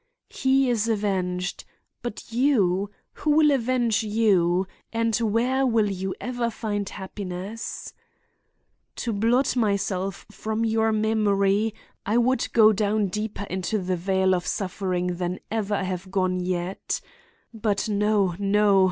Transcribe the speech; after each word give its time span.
"He 0.31 0.67
is 0.67 0.87
avenged; 0.87 1.63
but 2.01 2.31
you! 2.31 2.89
Who 3.21 3.37
will 3.37 3.51
avenge 3.51 4.03
you, 4.03 4.65
and 4.91 5.15
where 5.17 5.63
will 5.63 5.91
you 5.91 6.15
ever 6.19 6.49
find 6.49 6.89
happiness? 6.89 7.93
"To 8.95 9.13
blot 9.13 9.55
myself 9.55 10.25
from 10.31 10.65
your 10.65 10.91
memory 10.91 11.75
I 12.03 12.17
would 12.17 12.51
go 12.51 12.73
down 12.73 13.09
deeper 13.09 13.43
into 13.43 13.77
the 13.77 13.95
vale 13.95 14.33
of 14.33 14.47
suffering 14.47 15.17
than 15.17 15.39
ever 15.51 15.75
I 15.75 15.83
have 15.83 16.09
gone 16.09 16.39
yet. 16.39 16.99
But 17.53 17.87
no, 17.87 18.33
no! 18.39 18.79